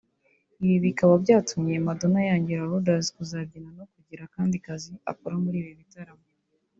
[0.63, 6.25] Ibi bikaba byatumye Madonna yangira Lourdes kuzabyina no kugira akandi kazi akora muri ibi bitaramo